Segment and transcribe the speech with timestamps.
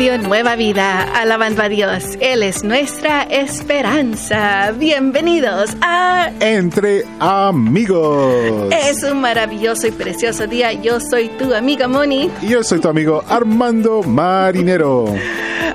[0.00, 2.02] Radio Nueva Vida, alabando a Dios.
[2.20, 4.72] Él es nuestra esperanza.
[4.72, 8.72] Bienvenidos a Entre Amigos.
[8.72, 10.72] Es un maravilloso y precioso día.
[10.72, 12.30] Yo soy tu amiga Moni.
[12.40, 15.04] Y yo soy tu amigo Armando Marinero.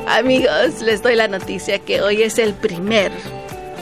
[0.07, 3.11] Amigos, les doy la noticia que hoy es el primer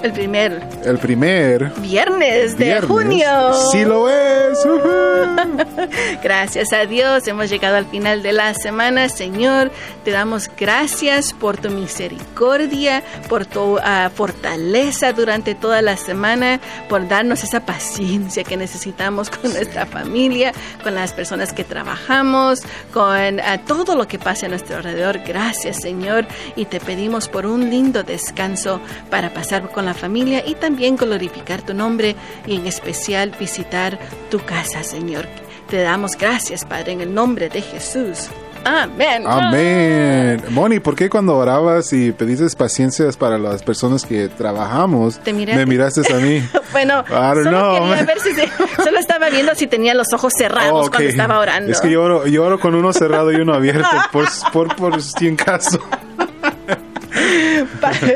[0.04, 0.62] el primer.
[0.84, 1.72] El primer.
[1.80, 3.54] Viernes de junio.
[3.72, 4.43] Sí lo es.
[6.24, 7.28] gracias a Dios.
[7.28, 9.10] Hemos llegado al final de la semana.
[9.10, 9.72] Señor,
[10.04, 17.08] te damos gracias por tu misericordia, por tu uh, fortaleza durante toda la semana, por
[17.08, 20.52] darnos esa paciencia que necesitamos con nuestra familia,
[20.84, 22.62] con las personas que trabajamos,
[22.94, 25.20] con uh, todo lo que pasa a nuestro alrededor.
[25.26, 26.26] Gracias, Señor.
[26.56, 31.62] Y te pedimos por un lindo descanso para pasar con la familia y también glorificar
[31.62, 33.98] tu nombre y en especial visitar
[34.30, 35.28] tu casa, Señor.
[35.70, 38.30] Te damos gracias, Padre, en el nombre de Jesús.
[38.66, 39.24] Amén.
[39.28, 40.42] Amén.
[40.50, 46.02] Moni, ¿por qué cuando orabas y pediste paciencias para las personas que trabajamos, me miraste
[46.14, 46.42] a mí?
[46.72, 48.34] bueno, solo quería ver si
[48.84, 51.72] solo estaba viendo si tenía los ojos cerrados cuando estaba orando.
[51.72, 55.02] Es que yo oro, yo oro con uno cerrado y uno abierto, por, por, por
[55.02, 55.80] si en caso.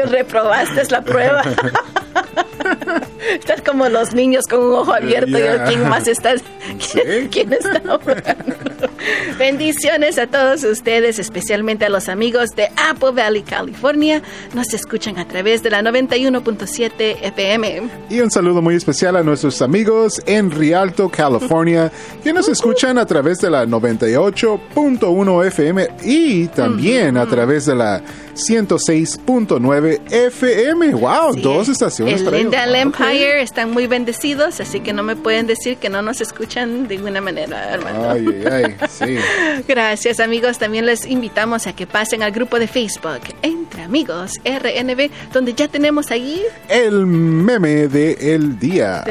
[0.10, 1.44] reprobaste la prueba.
[3.34, 6.36] Estás como los niños con un ojo abierto y quién más está,
[7.32, 7.82] quién, está
[9.40, 14.22] Bendiciones a todos ustedes, especialmente a los amigos de Apple Valley, California.
[14.54, 17.90] Nos escuchan a través de la 91.7 FM.
[18.10, 21.92] Y un saludo muy especial a nuestros amigos en Rialto, California,
[22.24, 28.02] que nos escuchan a través de la 98.1 FM y también a través de la
[28.38, 30.94] 106.9 FM.
[30.94, 31.36] ¡Wow!
[31.36, 32.22] dos estaciones.
[32.22, 36.22] El Linda Empire están muy bendecidos, así que no me pueden decir que no nos
[36.22, 38.12] escuchan de ninguna manera, hermano.
[38.12, 39.18] Ay, ay, sí.
[39.68, 40.58] Gracias, amigos.
[40.58, 45.68] También les invitamos a que pasen al grupo de Facebook Entre Amigos RNB, donde ya
[45.68, 49.04] tenemos ahí el meme del el día.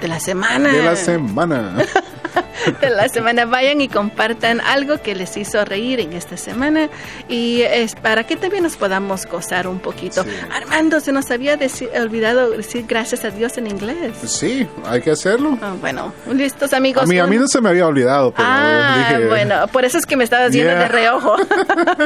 [0.00, 0.72] de la semana.
[0.72, 1.76] De la semana.
[2.80, 3.44] de la semana.
[3.44, 6.88] Vayan y compartan algo que les hizo reír en esta semana
[7.28, 10.26] y es para que también nos podamos gozar un poquito.
[10.54, 11.58] Armando, se nos había
[11.98, 14.12] olvidado decir gracias a Dios en inglés.
[14.26, 15.56] Sí, hay que hacerlo.
[15.62, 17.04] Ah, bueno, listos amigos.
[17.04, 20.04] A mí, a mí no se me había olvidado, pero ah, bueno, por eso es
[20.04, 21.36] que me estabas viendo de reojo.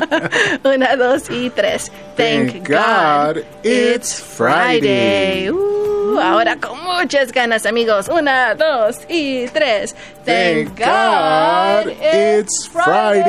[0.65, 1.91] Una, dos y tres.
[2.17, 5.51] Thank, God, it's Friday.
[5.51, 8.07] Uh, ahora con muchas ganas, amigos.
[8.09, 9.97] Una, dos y tres.
[10.25, 13.27] Thank God it's Friday.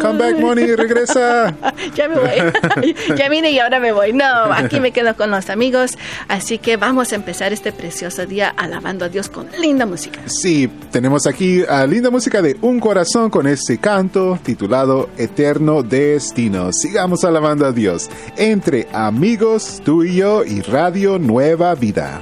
[0.00, 1.54] Come back, Money, regresa.
[1.94, 2.94] ya me voy.
[3.16, 4.12] ya vine y ahora me voy.
[4.12, 5.96] No, aquí me quedo con los amigos.
[6.28, 10.20] Así que vamos a empezar este precioso día alabando a Dios con linda música.
[10.26, 16.72] Sí, tenemos aquí a linda música de Un Corazón con este canto titulado Eterno Destino.
[16.72, 22.20] Sigamos alabando a Dios entre amigos, tú y yo y Radio Nueva Vida.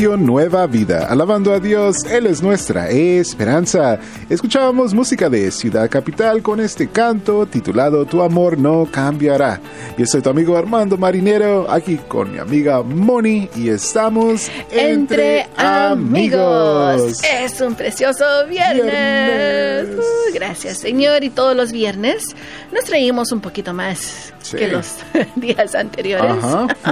[0.00, 1.08] Radio Nueva Vida.
[1.10, 4.00] Alabando a Dios, Él es nuestra esperanza.
[4.30, 9.60] Escuchábamos música de Ciudad Capital con este canto titulado Tu amor no cambiará.
[9.98, 17.22] Yo soy tu amigo Armando Marinero, aquí con mi amiga Moni y estamos entre, amigos.
[17.22, 19.86] Es un precioso viernes.
[19.98, 22.24] Uh, gracias Señor y todos los viernes
[22.72, 24.94] nos traímamos un poquito más que los
[25.36, 26.42] días anteriores.
[26.42, 26.68] Ajá.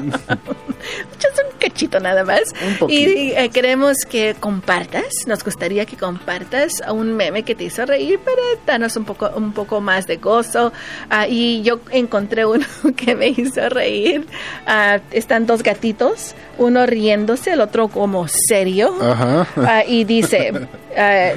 [1.52, 2.42] un cachito nada más.
[2.88, 8.18] Y eh, queremos que compartas, nos gustaría que compartas un meme que te hizo reír
[8.18, 10.72] para darnos un poco, un poco más de gozo.
[11.10, 12.66] Ah, y yo encontré uno
[12.96, 14.26] que me hizo reír.
[14.66, 18.94] Ah, están dos gatitos, uno riéndose, el otro como serio.
[19.00, 20.52] Ah, y dice,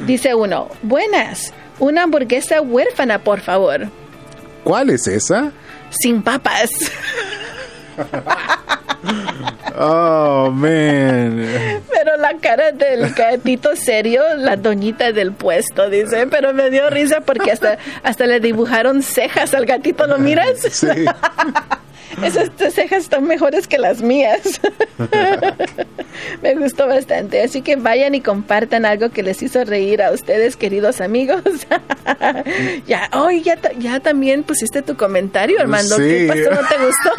[0.05, 3.87] dice uno, buenas, una hamburguesa huérfana, por favor.
[4.63, 5.51] ¿Cuál es esa?
[5.89, 6.69] Sin papas.
[9.83, 11.43] Oh, man.
[11.91, 17.21] Pero la cara del gatito serio, la doñita del puesto, dice, pero me dio risa
[17.21, 20.59] porque hasta, hasta le dibujaron cejas al gatito, ¿lo miras?
[20.59, 20.87] Sí.
[22.23, 24.59] Esas cejas están mejores que las mías.
[26.41, 27.41] Me gustó bastante.
[27.41, 31.41] Así que vayan y compartan algo que les hizo reír a ustedes, queridos amigos.
[32.87, 35.97] ya, hoy ya, ya también pusiste tu comentario, Armando.
[35.97, 36.61] ¿Qué pasó?
[36.61, 37.09] ¿No te gustó?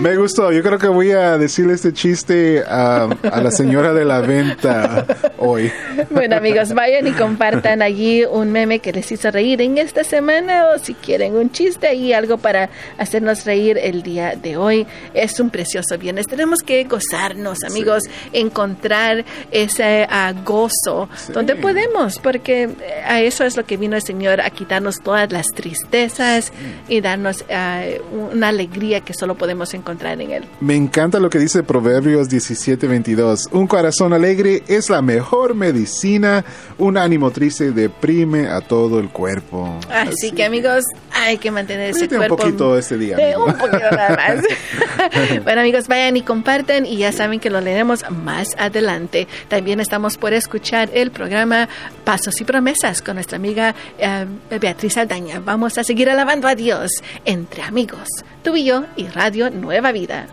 [0.00, 0.52] Me gustó.
[0.52, 5.06] Yo creo que voy a decirle este chiste a, a la señora de la venta
[5.38, 5.72] hoy.
[6.10, 10.68] Bueno, amigos, vayan y compartan allí un meme que les hizo reír en esta semana
[10.74, 14.86] o si quieren un chiste y algo para hacernos reír el día de hoy.
[15.14, 16.28] Es un precioso viernes.
[16.28, 22.70] Tenemos que gozarnos, amigos, encontrar ese uh, gozo donde podemos, porque eh,
[23.04, 26.52] a eso es lo que vino el Señor, a quitarnos todas las tristezas
[26.88, 30.44] y darnos uh, una alegría que solo podemos encontrar en Él.
[30.60, 33.48] Me encanta lo que dice Proverbios 17:22.
[33.50, 36.44] Un corazón alegre es la mejor medicina,
[36.78, 39.80] un ánimo triste deprime a todo el cuerpo.
[39.90, 42.35] Así, que amigos, hay que mantener ese cuerpo.
[42.36, 43.16] Un poquito este día.
[43.38, 45.42] un poquito nada más.
[45.44, 49.26] bueno amigos, vayan y compartan y ya saben que lo leeremos más adelante.
[49.48, 51.68] También estamos por escuchar el programa
[52.04, 54.26] Pasos y Promesas con nuestra amiga eh,
[54.60, 55.40] Beatriz Aldaña.
[55.40, 56.90] Vamos a seguir alabando a Dios
[57.24, 58.08] entre amigos,
[58.42, 60.26] tú y yo y Radio Nueva Vida.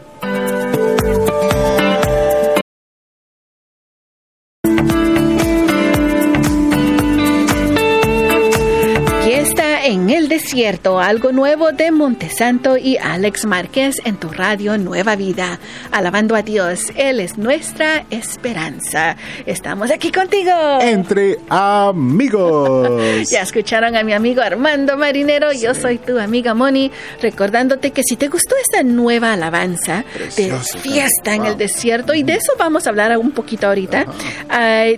[10.54, 15.60] Desierto, algo nuevo de Montesanto y Alex Márquez en tu radio Nueva Vida.
[15.92, 19.18] Alabando a Dios, Él es nuestra esperanza.
[19.48, 20.52] Estamos aquí contigo.
[20.80, 23.28] Entre amigos.
[23.32, 28.16] ya escucharon a mi amigo Armando Marinero, yo soy tu amiga Moni, recordándote que si
[28.16, 30.06] te gustó esta nueva alabanza
[30.38, 34.06] de fiesta en el desierto, y de eso vamos a hablar un poquito ahorita,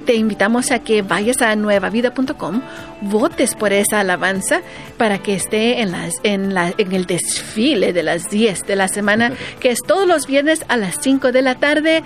[0.06, 2.62] te invitamos a que vayas a nuevavida.com,
[3.00, 4.60] votes por esa alabanza
[4.98, 8.88] para que esté en, las, en, la, en el desfile de las 10 de la
[8.88, 12.03] semana, que es todos los viernes a las 5 de la tarde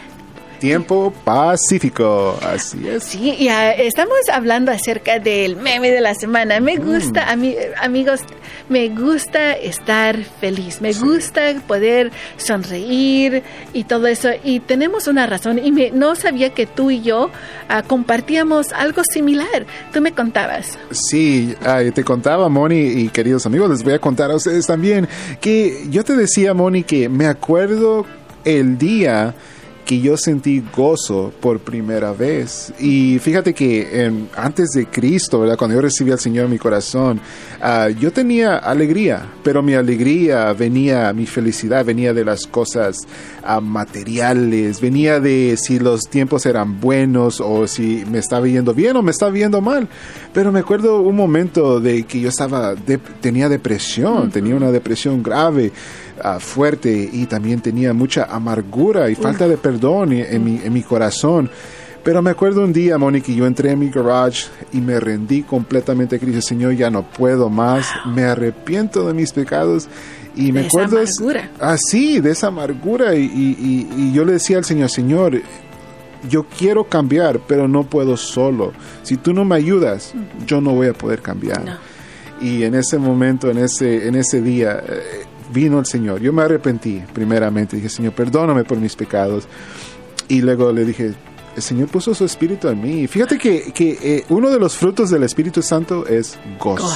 [0.59, 3.03] Tiempo Pacífico, así es.
[3.05, 6.59] Sí, ya estamos hablando acerca del meme de la semana.
[6.59, 6.85] Me mm.
[6.85, 7.27] gusta,
[7.81, 8.21] amigos,
[8.67, 14.29] me gusta estar feliz, me gusta poder sonreír y todo eso.
[14.43, 17.29] Y tenemos una razón, y me, no sabía que tú y yo
[17.69, 19.65] ah, compartíamos algo similar.
[19.93, 20.77] Tú me contabas.
[20.91, 21.55] Sí,
[21.95, 25.07] te contaba, Moni, y queridos amigos, les voy a contar a ustedes también,
[25.39, 28.05] que yo te decía, Moni, que me acuerdo
[28.43, 29.33] el día
[29.89, 32.71] que yo sentí gozo por primera vez.
[32.79, 35.57] Y fíjate que antes de Cristo, ¿verdad?
[35.57, 37.19] cuando yo recibí al Señor en mi corazón,
[37.59, 42.97] ah, yo tenía alegría, pero mi alegría venía, mi felicidad venía de las cosas
[43.43, 48.95] ah, materiales, venía de si los tiempos eran buenos o si me estaba yendo bien
[48.95, 49.87] o me estaba yendo mal.
[50.35, 52.75] Pero me acuerdo un momento de que yo estaba,
[53.21, 55.71] tenía depresión, tenía una depresión grave.
[56.23, 60.83] Ah, fuerte y también tenía mucha amargura y falta de perdón en, mi, en mi
[60.83, 61.49] corazón.
[62.03, 66.15] Pero me acuerdo un día, Mónica, yo entré en mi garage y me rendí completamente
[66.15, 66.41] a Cristo.
[66.41, 69.87] Señor, ya no puedo más, me arrepiento de mis pecados.
[70.35, 70.99] Y me acuerdo
[71.59, 73.15] así, de esa amargura.
[73.15, 75.41] Y, y, yo le decía al Señor, Señor,
[76.29, 78.71] yo quiero cambiar, pero no puedo solo.
[79.03, 80.13] Si tú no me ayudas,
[80.47, 81.79] yo no voy a poder cambiar.
[82.39, 86.21] Y en ese momento, en ese, en ese día, eh, vino el Señor.
[86.21, 89.47] Yo me arrepentí primeramente, dije, Señor, perdóname por mis pecados.
[90.27, 91.13] Y luego le dije,
[91.55, 93.07] el Señor puso su espíritu en mí.
[93.07, 96.95] Fíjate que, que eh, uno de los frutos del Espíritu Santo es gozo.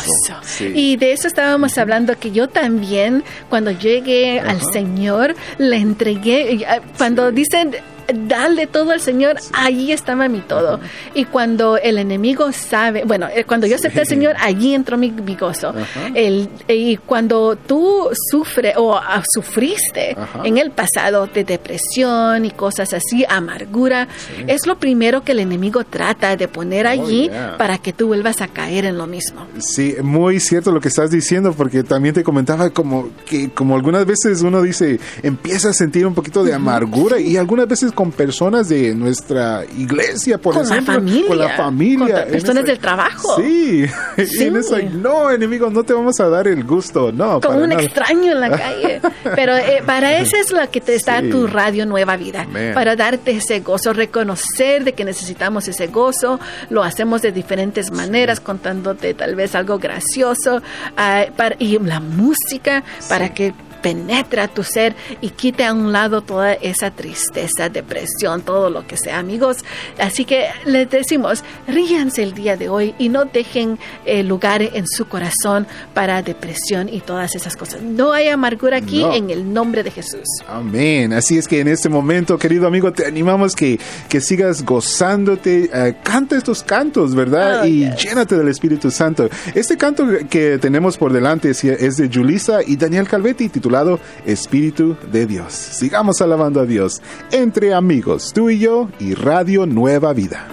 [0.74, 6.66] Y de eso estábamos hablando, que yo también, cuando llegué al Señor, le entregué,
[6.98, 7.76] cuando dicen
[8.14, 10.80] dale todo al Señor, allí estaba mi todo.
[11.14, 15.12] Y cuando el enemigo sabe, bueno, eh, cuando yo acepté al Señor, allí entró mi,
[15.36, 15.74] gozo.
[16.14, 22.94] El, y cuando tú sufres o ah, sufriste en el pasado de depresión y cosas
[22.94, 24.07] así, amargura,
[24.48, 28.42] es lo primero que el enemigo trata de poner oh, allí para que tú vuelvas
[28.42, 29.48] a caer en lo mismo.
[29.60, 34.06] Sí, muy cierto lo que estás diciendo, porque también te comentaba como que como algunas
[34.06, 38.68] veces uno dice, empieza a sentir un poquito de amargura y algunas veces con personas
[38.68, 40.94] de nuestra iglesia, por con ejemplo.
[40.94, 42.24] La familia, con la familia.
[42.24, 43.38] Con personas del trabajo.
[43.38, 43.86] Sí.
[44.18, 44.44] sí.
[44.44, 47.14] en eso, no, enemigos, no te vamos a dar el gusto.
[47.14, 47.40] No.
[47.40, 49.00] Como un extraño en la calle.
[49.36, 52.45] Pero eh, para eso es lo que te está tu radio Nueva Vida.
[52.74, 56.42] Para darte ese gozo, reconocer de que necesitamos ese gozo.
[56.69, 60.57] Lo hacemos de diferentes maneras, contándote tal vez algo gracioso.
[60.57, 65.92] Uh, para, y la música, para que penetre a tu ser y quite a un
[65.92, 69.57] lado toda esa tristeza, depresión, todo lo que sea, amigos.
[69.99, 74.87] Así que les decimos, ríanse el día de hoy y no dejen eh, lugar en
[74.87, 77.81] su corazón para depresión y todas esas cosas.
[77.81, 80.23] No hay amargura aquí en el nombre de Jesús.
[80.47, 81.11] Amén.
[81.11, 85.69] Así es que en este momento, querido amigo, te animamos que, que sigas gozándote.
[85.73, 87.61] Eh, canta estos cantos, ¿verdad?
[87.63, 89.30] Oh, y llénate del Espíritu Santo.
[89.54, 93.72] Este canto que tenemos por delante es, es de Julisa y Daniel Calvetti, titulado
[94.25, 95.53] Espíritu de Dios.
[95.53, 97.01] Sigamos alabando a Dios
[97.31, 100.47] entre amigos, tú y yo y Radio Nueva Vida.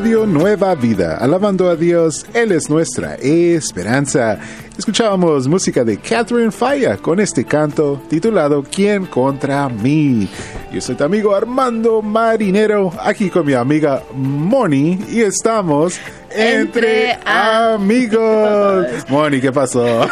[0.00, 4.38] Radio Nueva Vida, alabando a Dios, Él es nuestra esperanza.
[4.78, 10.28] Escuchábamos música de Catherine Falla con este canto titulado ¿Quién contra mí?
[10.72, 15.98] Yo soy tu amigo Armando Marinero, aquí con mi amiga Moni y estamos
[16.30, 18.86] entre, amigos.
[19.08, 19.82] Moni, ¿qué pasó?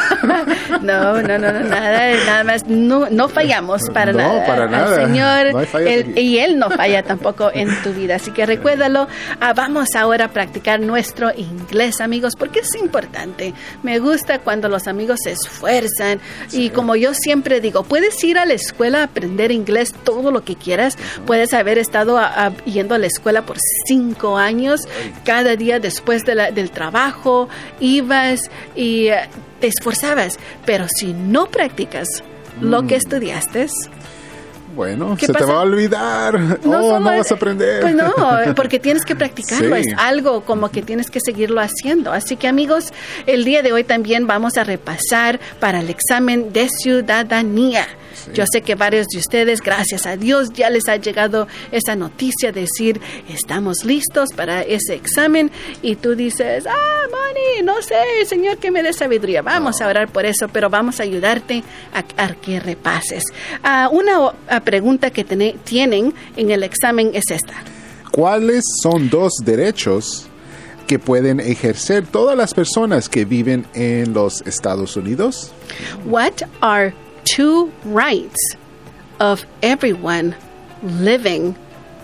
[0.83, 4.47] no, no, no, no, nada, nada más, no, no fallamos para no, nada.
[4.47, 5.07] para nada.
[5.07, 5.67] Señor,
[6.17, 9.09] y Él no falla tampoco en tu vida, así que recuérdalo.
[9.41, 13.53] Ah, vamos ahora a practicar nuestro inglés, amigos, porque es importante.
[13.83, 16.21] Me gusta cuando los amigos se esfuerzan.
[16.53, 20.45] Y como yo siempre digo, puedes ir a la escuela a aprender inglés todo lo
[20.45, 20.97] que quieras,
[21.27, 22.19] puedes haber estado
[22.65, 24.81] yendo a la escuela por cinco años,
[25.25, 27.49] cada día después del trabajo,
[27.81, 29.29] ibas y eh,
[29.61, 32.09] te esforzabas, pero si no practicas
[32.61, 32.99] lo que mm.
[32.99, 33.67] estudiaste,
[34.77, 36.39] bueno, se te va a olvidar.
[36.65, 37.81] No, oh, no vas a aprender.
[37.81, 38.15] Pues no,
[38.55, 39.75] porque tienes que practicarlo.
[39.75, 42.13] Es algo como que tienes que seguirlo haciendo.
[42.13, 42.93] Así que amigos,
[43.27, 47.87] el día de hoy también vamos a repasar para el examen de ciudadanía.
[48.33, 52.53] Yo sé que varios de ustedes, gracias a Dios, ya les ha llegado esa noticia
[52.53, 55.51] de decir, estamos listos para ese examen
[55.83, 57.95] y tú dices, ah, Moni, no sé,
[58.27, 59.43] Señor, que me dé sabiduría.
[59.43, 63.25] Vamos a orar por eso, pero vamos a ayudarte a, que repases.
[63.63, 67.55] Ah, una pregunta que tienen en el examen es esta.
[68.11, 70.29] ¿Cuáles son dos derechos
[70.87, 75.53] que pueden ejercer todas las personas que viven en los Estados Unidos?
[76.05, 76.95] What are
[77.27, 78.57] two rights
[79.19, 80.35] of everyone
[80.83, 81.57] living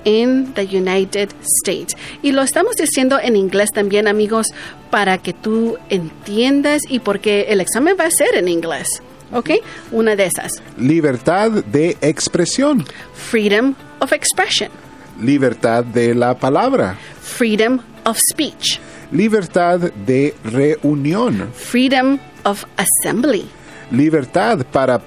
[0.05, 1.95] in the United States.
[2.23, 4.49] Y lo estamos diciendo en inglés también, amigos,
[4.91, 8.88] para que tú entiendas y porque el examen va a ser en inglés.
[9.33, 9.50] ¿Ok?
[9.93, 10.62] Una de esas.
[10.76, 12.85] Libertad de expresión.
[13.14, 14.71] Freedom of expression.
[15.21, 16.99] Libertad de la palabra.
[17.21, 18.79] Freedom of speech.
[19.11, 21.50] Libertad de reunión.
[21.55, 23.47] Freedom of assembly
[23.93, 24.99] libertad para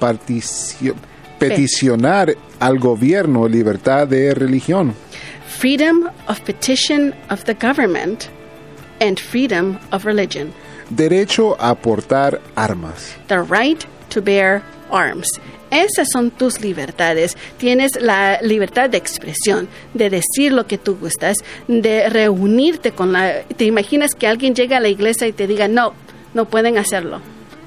[1.39, 4.94] peticionar al gobierno, libertad de religión.
[5.48, 8.30] Freedom of petition of the government
[9.01, 10.54] and freedom of religion.
[10.89, 13.15] Derecho a portar armas.
[13.27, 14.62] The right to bear
[14.92, 15.27] arms.
[15.72, 17.36] Esas son tus libertades.
[17.58, 21.38] Tienes la libertad de expresión, de decir lo que tú gustas,
[21.68, 23.42] de reunirte con la...
[23.44, 25.94] ¿Te imaginas que alguien llega a la iglesia y te diga, no,
[26.34, 27.20] no pueden hacerlo?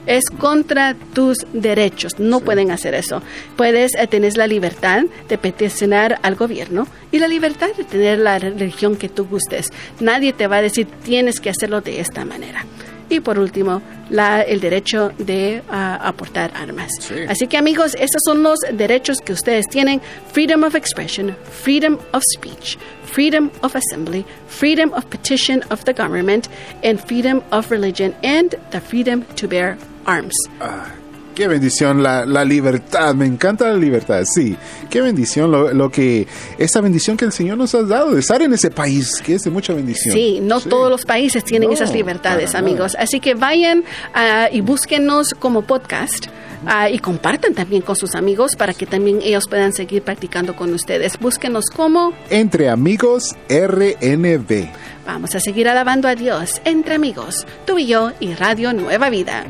[0.09, 2.19] Es contra tus derechos.
[2.19, 3.23] No pueden hacer eso.
[3.57, 8.39] Puedes eh, tener la libertad de peticionar al gobierno y la libertad de tener la
[8.39, 9.71] religión que tú gustes.
[10.01, 12.65] Nadie te va a decir tienes que hacerlo de esta manera.
[13.11, 16.91] Y por último, la, el derecho de ah, aportar armas.
[17.29, 20.03] Así que amigos, esos son los derechos que ustedes tienen.
[20.33, 26.49] Freedom of expression, freedom of speech, freedom of assembly, freedom of petition of the government,
[26.85, 30.35] and freedom of religion, and the freedom to bear arms.
[30.61, 30.91] Ah,
[31.39, 34.57] qué bendición la, la, libertad, me encanta la libertad, sí.
[34.91, 36.27] Qué bendición lo, lo, que,
[36.59, 39.43] esa bendición que el Señor nos ha dado de estar en ese país, que es
[39.43, 40.13] de mucha bendición.
[40.13, 42.97] Sí, no todos los países tienen esas libertades, amigos.
[42.99, 43.85] Así que vayan
[44.17, 46.27] uh, y búsquenos como podcast.
[46.65, 50.75] Uh, y compartan también con sus amigos para que también ellos puedan seguir practicando con
[50.75, 51.17] ustedes.
[51.21, 54.67] Búsquenos como Entre Amigos RNB.
[55.07, 59.47] Vamos a seguir alabando a Dios entre amigos, tú y yo y Radio Nueva Vida.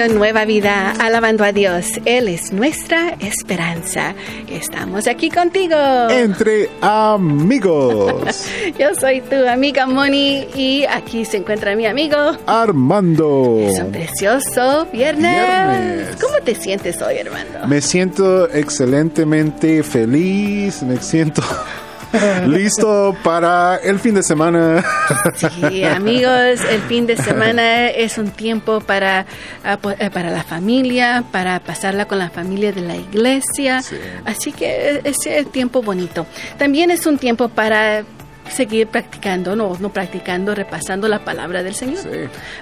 [0.00, 1.86] Radio Nueva Vida, alabando a Dios.
[2.06, 4.14] Él es nuestra esperanza.
[4.48, 5.76] Estamos aquí contigo.
[6.08, 8.46] Entre amigos.
[8.78, 12.16] Yo soy tu amiga Moni y aquí se encuentra mi amigo
[12.46, 13.58] Armando.
[13.60, 16.16] Es un precioso viernes.
[16.18, 17.66] ¿Cómo te sientes hoy, Armando?
[17.66, 21.42] Me siento excelentemente feliz, me siento
[22.46, 24.84] ¿Listo para el fin de semana?
[25.36, 29.26] sí, amigos, el fin de semana es un tiempo para,
[29.64, 33.82] ah, eh, para la familia, para pasarla con la familia de la iglesia.
[34.24, 36.26] Así que es el tiempo bonito.
[36.58, 38.04] También es un tiempo para
[38.50, 42.00] seguir practicando, no, no practicando, repasando la palabra del Señor.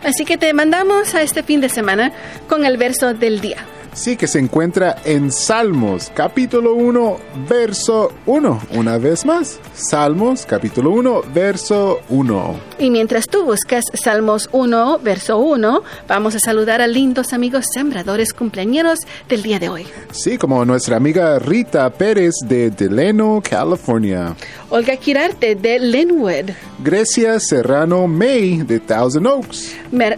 [0.04, 2.12] Así que te mandamos a este fin de semana
[2.48, 3.64] con el verso del día.
[3.98, 7.16] Sí, que se encuentra en Salmos, capítulo 1,
[7.48, 8.60] verso 1.
[8.76, 12.60] Una vez más, Salmos, capítulo 1, verso 1.
[12.78, 18.32] Y mientras tú buscas Salmos 1, verso 1, vamos a saludar a lindos amigos sembradores
[18.32, 19.84] cumpleañeros del día de hoy.
[20.12, 24.36] Sí, como nuestra amiga Rita Pérez de Delano, California.
[24.70, 26.52] Olga Quirarte de Linwood.
[26.84, 29.74] Grecia Serrano May de Thousand Oaks.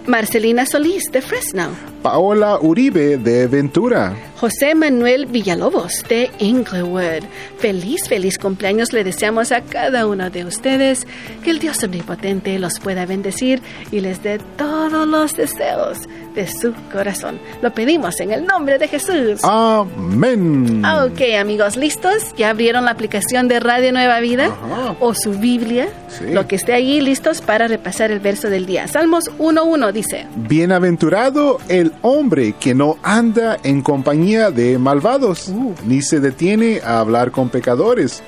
[0.07, 1.90] Marcelina Solís de Fresno.
[2.03, 4.30] Paola Uribe de Ventura.
[4.41, 7.25] José Manuel Villalobos de Inglewood.
[7.59, 11.07] Feliz, feliz cumpleaños le deseamos a cada uno de ustedes.
[11.45, 13.61] Que el Dios omnipotente los pueda bendecir
[13.93, 15.99] y les dé todos los deseos
[16.35, 17.39] de su corazón.
[17.61, 19.45] Lo pedimos en el nombre de Jesús.
[19.45, 20.83] Amén.
[20.87, 22.35] Ok, amigos, ¿listos?
[22.39, 24.57] ¿Ya abrieron la aplicación de Radio Nueva Vida
[25.01, 25.89] o su Biblia?
[26.31, 28.89] Lo que esté allí, listos para repasar el verso del día.
[28.89, 35.75] Salmos 1.1 dice, Bienaventurado el hombre que no anda en compañía de malvados, uh.
[35.85, 38.23] ni se detiene a hablar con pecadores,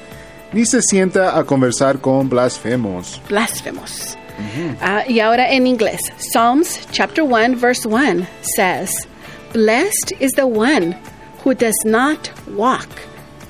[0.53, 3.21] ni se sienta a conversar con blasfemos.
[3.29, 4.17] Blasfemos.
[4.81, 6.01] Uh, y ahora en inglés.
[6.19, 8.91] Psalms chapter 1 verse 1 says,
[9.53, 10.97] Blessed is the one
[11.45, 12.89] who does not walk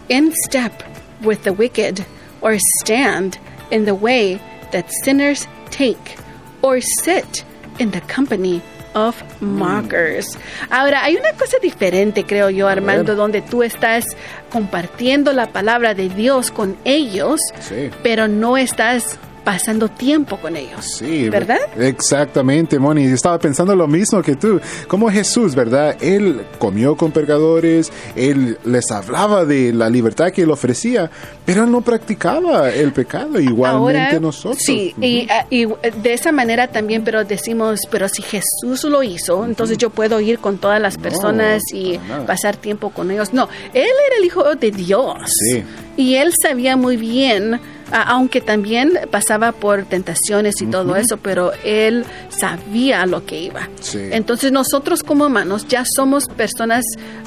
[0.08, 0.82] in step
[1.22, 2.04] with the wicked,
[2.42, 3.38] or stand
[3.70, 4.40] in the way
[4.72, 6.18] that sinners take,
[6.60, 7.44] or sit
[7.78, 8.60] in the company
[8.94, 10.38] of mockers.
[10.70, 14.04] Ahora, hay una cosa diferente, creo yo, Armando, donde tú estás
[14.50, 17.90] compartiendo la palabra de Dios con ellos, sí.
[18.02, 20.84] pero no estás pasando tiempo con ellos.
[20.98, 21.58] Sí, ¿verdad?
[21.76, 23.04] Exactamente, Moni.
[23.04, 24.60] Estaba pensando lo mismo que tú.
[24.86, 25.96] Como Jesús, ¿verdad?
[26.00, 31.10] Él comió con pecadores, él les hablaba de la libertad que él ofrecía,
[31.44, 34.62] pero él no practicaba el pecado igualmente nosotros.
[34.64, 39.44] Sí, y, ah, y, de esa manera también, pero decimos, pero si Jesús lo hizo,
[39.44, 43.32] entonces yo puedo ir con todas las personas y pasar tiempo con ellos.
[43.32, 45.16] No, él era el Hijo de Dios.
[45.50, 45.64] Sí.
[45.96, 47.60] Y él sabía muy bien
[47.92, 53.68] aunque también pasaba por tentaciones y todo eso, pero él sabía lo que iba.
[53.94, 56.84] Entonces nosotros como humanos ya somos personas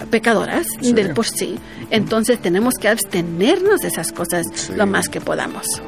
[0.09, 1.57] pecadoras del por sí,
[1.91, 5.81] entonces tenemos que abstenernos de esas cosas lo más que podamos.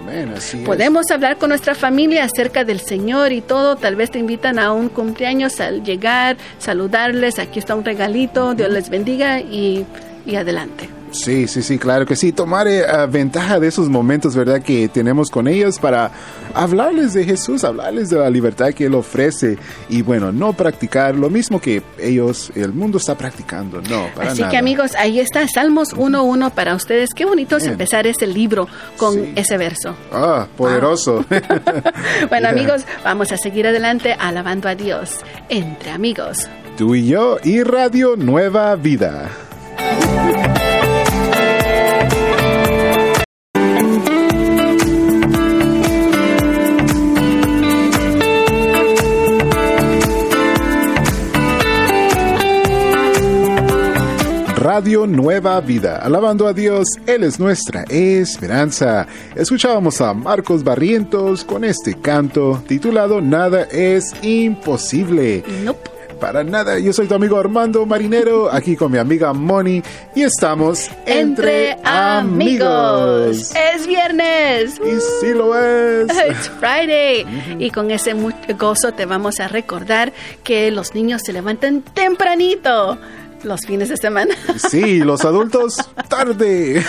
[0.66, 4.72] Podemos hablar con nuestra familia acerca del Señor y todo, tal vez te invitan a
[4.72, 9.86] un cumpleaños al llegar, saludarles, aquí está un regalito, Dios les bendiga y,
[10.26, 10.97] y adelante.
[11.24, 12.32] Sí, sí, sí, claro que sí.
[12.32, 14.62] Tomar eh, ventaja de esos momentos, ¿verdad?
[14.62, 16.12] Que tenemos con ellos para
[16.54, 19.58] hablarles de Jesús, hablarles de la libertad que Él ofrece
[19.90, 24.44] y bueno, no practicar lo mismo que ellos, el mundo está practicando, no, para Así
[24.44, 27.10] que amigos, ahí está Salmos 1.1 para ustedes.
[27.16, 29.96] Qué bonito es empezar este libro con ese verso.
[30.12, 31.26] Ah, poderoso.
[32.30, 36.48] bueno amigos, vamos a seguir adelante alabando a Dios entre amigos.
[36.78, 39.30] Tú y yo y Radio Nueva Vida.
[54.78, 55.98] Radio Nueva Vida.
[55.98, 59.08] Alabando a Dios, Él es nuestra esperanza.
[59.36, 65.44] Escuchábamos a Marcos Barrientos con este canto titulado Nada es imposible.
[65.64, 65.90] Nope.
[66.20, 69.82] Para nada, yo soy tu amigo Armando Marinero, aquí con mi amiga Moni,
[70.16, 73.52] y estamos entre, amigos.
[73.56, 74.80] Es viernes.
[74.80, 76.08] Y sí lo es.
[76.30, 77.26] It's Friday.
[77.58, 78.14] Y con ese
[78.60, 80.14] gozo te vamos a recordar
[80.44, 83.00] que los niños se levantan tempranito
[83.44, 84.36] los fines de semana.
[84.58, 85.78] Sí, los adultos
[86.10, 86.84] tarde.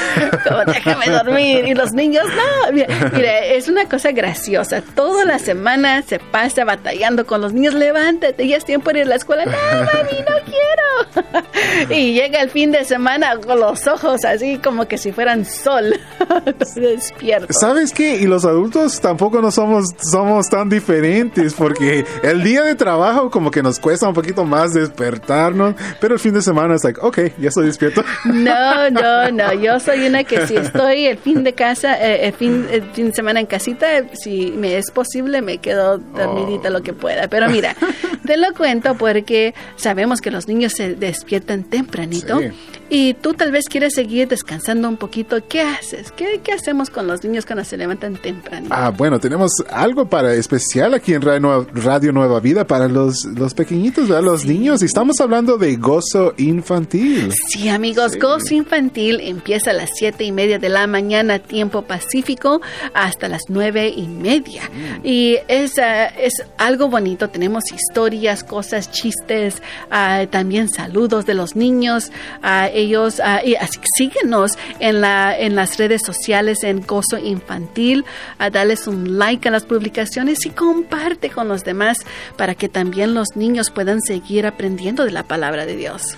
[0.49, 1.67] Como déjame dormir.
[1.67, 2.73] Y los niños no.
[2.73, 4.83] Mire, es una cosa graciosa.
[4.83, 7.75] Toda la semana se pasa batallando con los niños.
[7.75, 9.45] Levántate, ya es tiempo de ir a la escuela.
[9.45, 11.49] No, mami, no quiero.
[11.91, 15.95] Y llega el fin de semana con los ojos así como que si fueran sol.
[16.75, 17.53] Despierto.
[17.53, 18.17] ¿Sabes qué?
[18.17, 23.51] Y los adultos tampoco no somos, somos tan diferentes porque el día de trabajo como
[23.51, 27.01] que nos cuesta un poquito más despertarnos, pero el fin de de semana es like,
[27.01, 28.05] ok, ya estoy despierto.
[28.25, 29.53] No, no, no.
[29.55, 33.09] Yo soy una que si estoy el fin de casa, eh, el, fin, el fin
[33.09, 37.29] de semana en casita, si me es posible, me quedo dormidita lo que pueda.
[37.29, 37.77] Pero mira,
[38.27, 42.41] te lo cuento porque sabemos que los niños se despiertan tempranito.
[42.91, 45.37] Y tú tal vez quieres seguir descansando un poquito.
[45.47, 46.11] ¿Qué haces?
[46.13, 48.69] ¿Qué, qué hacemos con los niños cuando se levantan temprano?
[48.71, 54.09] Ah, bueno, tenemos algo para especial aquí en Radio Nueva Vida para los, los pequeñitos,
[54.09, 54.83] los niños.
[54.83, 57.33] Y estamos hablando de gozo infantil.
[57.49, 62.61] Sí, amigos, gozo infantil empieza a las siete y media de la mañana, tiempo pacífico,
[62.95, 64.63] hasta las nueve y media.
[64.65, 65.07] Mm.
[65.07, 67.29] Y es, ah, es algo bonito.
[67.31, 72.11] Tenemos historias, cosas, chistes, ah, también saludos de los niños.
[72.43, 78.05] Uh, ellos, y así, síguenos en, la, en las redes sociales en Gozo Infantil,
[78.39, 81.99] a darles un like a las publicaciones y comparte con los demás
[82.37, 86.18] para que también los niños puedan seguir aprendiendo de la palabra de Dios.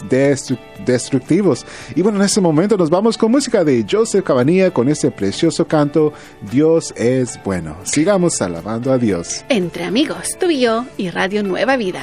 [0.84, 1.64] destructivos.
[1.94, 5.66] Y bueno, en este momento nos vamos con música de Joseph Cabanilla con ese precioso
[5.66, 6.12] canto
[6.50, 7.76] Dios es bueno.
[7.84, 9.44] Sigamos alabando a Dios.
[9.48, 12.00] Entre amigos, tú y yo y Radio Nueva Vida.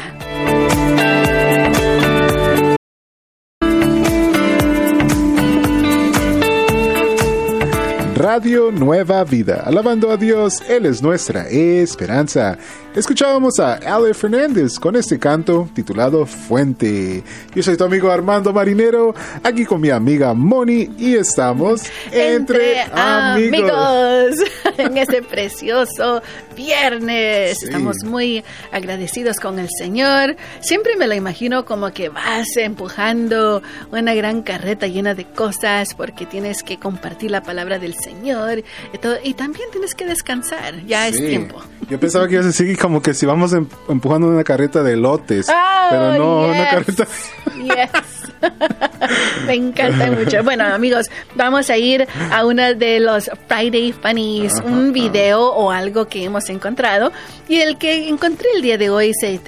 [8.36, 9.63] Radio Nueva Vida.
[9.65, 12.58] Alabando a Dios, Él es nuestra esperanza.
[12.93, 17.24] Escuchábamos a Ale Fernández con este canto titulado Fuente.
[17.54, 24.36] Yo soy tu amigo Armando Marinero, aquí con mi amiga Moni y estamos entre, amigos.
[24.78, 26.21] en este precioso
[26.56, 27.62] viernes.
[27.62, 30.36] Estamos muy agradecidos con el Señor.
[30.62, 36.26] Siempre me lo imagino como que vas empujando una gran carreta llena de cosas porque
[36.26, 38.63] tienes que compartir la palabra del Señor
[38.94, 40.86] y, todo, y también tienes que descansar.
[40.86, 41.62] Ya es tiempo.
[41.89, 44.96] Yo pensaba que ibas a decir como que si vamos em, empujando una carreta de
[44.96, 47.08] lotes, oh, pero no, una carreta.
[47.56, 48.14] Yes.
[49.47, 50.43] Me encanta mucho.
[50.43, 56.08] Bueno, amigos, vamos a ir a una de los Friday Funnies, un video o algo
[56.08, 57.12] que hemos encontrado.
[57.47, 59.39] Y el que encontré el día de hoy se,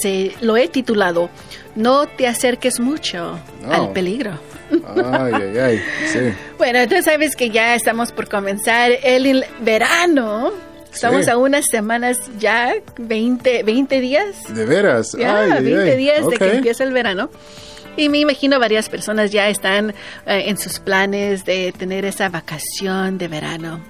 [0.00, 1.30] se lo he titulado
[1.74, 3.38] No te acerques mucho
[3.70, 4.32] al peligro.
[4.70, 6.18] Ay, ay, ay, sí.
[6.58, 10.52] Bueno, tú sabes que ya estamos por comenzar el verano.
[10.92, 14.36] Estamos a unas semanas ya, 20, 20 días.
[14.48, 15.12] ¿De veras?
[15.16, 17.30] Ya, 20 días de que empieza el verano.
[17.98, 19.90] Y me imagino varias personas ya están
[20.24, 23.80] eh, en sus planes de tener esa vacación de verano.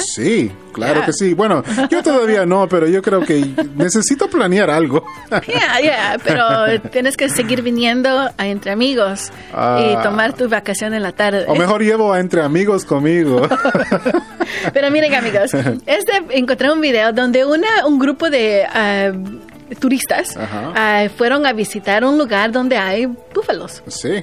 [0.00, 1.34] Sí, claro que sí.
[1.34, 3.44] Bueno, yo todavía no, pero yo creo que
[3.74, 5.04] necesito planear algo.
[5.30, 10.00] Ya, ya, pero tienes que seguir viniendo a Entre Amigos y ah.
[10.02, 11.44] tomar tu vacación en la tarde.
[11.48, 13.48] O mejor llevo a Entre Amigos conmigo.
[14.72, 15.52] pero miren, amigos,
[15.86, 19.12] este encontré un video donde una un grupo de ah,
[19.78, 23.82] turistas ah, fueron a visitar un lugar donde hay búfalos.
[23.86, 24.22] Sí.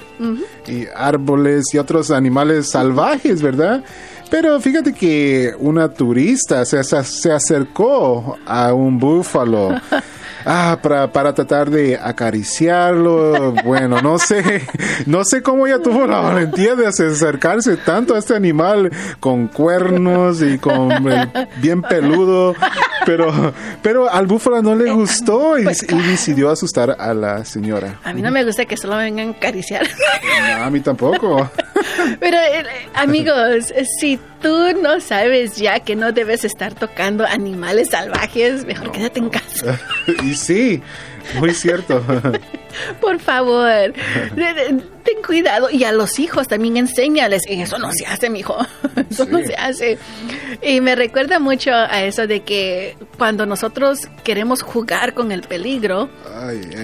[0.68, 3.84] Y árboles y otros animales salvajes, ¿verdad?
[4.30, 9.76] Pero fíjate que una turista se, se acercó a un búfalo.
[10.52, 13.54] Ah, para, para tratar de acariciarlo.
[13.64, 14.66] Bueno, no sé,
[15.06, 20.42] no sé cómo ella tuvo la valentía de acercarse tanto a este animal con cuernos
[20.42, 20.90] y con
[21.58, 22.56] bien peludo.
[23.06, 28.00] Pero, pero al búfalo no le gustó y, pues, decidió asustar a la señora.
[28.04, 29.88] A mí no me gusta que solo vengan a acariciar.
[30.60, 31.50] a mí tampoco.
[32.20, 38.66] Pero eh, amigos, si tú no sabes ya que no debes estar tocando animales salvajes,
[38.66, 39.80] mejor quédate en casa.
[40.24, 40.82] y sí,
[41.40, 42.04] muy cierto.
[43.02, 43.94] Por favor,
[44.36, 45.70] ten cuidado.
[45.72, 47.44] Y a los hijos también enséñales.
[47.48, 48.58] Eso no se hace, mijo.
[49.10, 49.98] Eso no se hace.
[50.62, 56.10] Y me recuerda mucho a eso de que cuando nosotros queremos jugar con el peligro,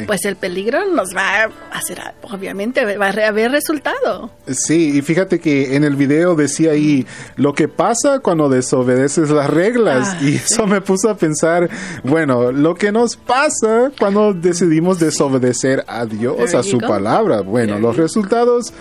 [0.07, 4.31] pues el peligro nos va a hacer, obviamente, va a haber resultado.
[4.47, 9.49] Sí, y fíjate que en el video decía ahí lo que pasa cuando desobedeces las
[9.49, 10.09] reglas.
[10.13, 11.69] Ah, y eso me puso a pensar,
[12.03, 17.41] bueno, lo que nos pasa cuando decidimos desobedecer a Dios, a su palabra.
[17.41, 18.71] Bueno, los resultados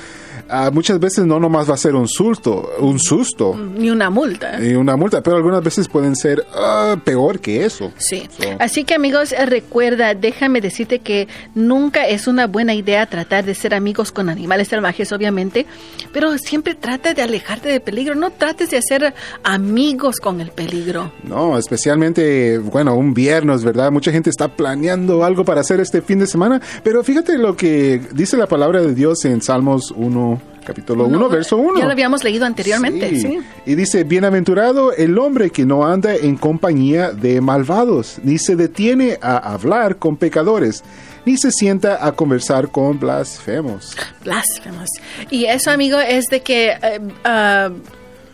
[0.48, 3.56] Ah, muchas veces no nomás va a ser un susto, un susto.
[3.56, 4.58] Ni una multa.
[4.58, 7.92] Ni una multa, pero algunas veces pueden ser ah, peor que eso.
[7.96, 8.28] Sí.
[8.58, 13.54] Así que amigos, eh, recuerda, déjame decirte que nunca es una buena idea tratar de
[13.54, 15.66] ser amigos con animales salvajes, obviamente,
[16.12, 21.12] pero siempre trata de alejarte del peligro, no trates de hacer amigos con el peligro.
[21.22, 23.90] No, especialmente, bueno, un viernes, ¿verdad?
[23.90, 28.00] Mucha gente está planeando algo para hacer este fin de semana, pero fíjate lo que
[28.12, 30.33] dice la palabra de Dios en Salmos 1
[30.64, 31.78] capítulo 1, verso 1.
[31.78, 33.38] Ya lo habíamos leído anteriormente, sí.
[33.66, 39.18] Y dice, bienaventurado el hombre que no anda en compañía de malvados, ni se detiene
[39.20, 40.82] a hablar con pecadores,
[41.24, 43.96] ni se sienta a conversar con blasfemos.
[44.22, 44.88] Blasfemos.
[45.30, 46.70] Y eso, amigo, es de que...
[46.70, 47.70] Eh, ah,